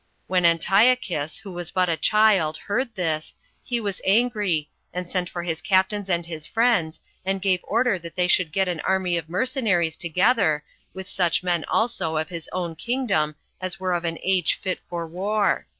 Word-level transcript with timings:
When 0.25 0.47
Antiochus, 0.47 1.37
who 1.37 1.51
was 1.51 1.69
but 1.69 1.87
a 1.87 1.95
child, 1.95 2.57
heard 2.57 2.95
this, 2.95 3.35
he 3.63 3.79
was 3.79 4.01
angry, 4.03 4.71
and 4.91 5.07
sent 5.07 5.29
for 5.29 5.43
his 5.43 5.61
captains 5.61 6.09
and 6.09 6.25
his 6.25 6.47
friends, 6.47 6.99
and 7.23 7.39
gave 7.39 7.59
order 7.61 7.99
that 7.99 8.15
they 8.15 8.27
should 8.27 8.51
get 8.51 8.67
an 8.67 8.79
army 8.79 9.15
of 9.15 9.29
mercenaries 9.29 9.95
together, 9.95 10.63
with 10.95 11.07
such 11.07 11.43
men 11.43 11.65
also 11.65 12.17
of 12.17 12.29
his 12.29 12.49
own 12.51 12.75
kingdom 12.75 13.35
as 13.61 13.79
were 13.79 13.93
of 13.93 14.03
an 14.03 14.17
age 14.23 14.55
fit 14.59 14.79
for 14.89 15.05
war. 15.05 15.67